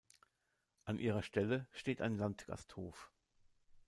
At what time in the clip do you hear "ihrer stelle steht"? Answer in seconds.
0.97-2.01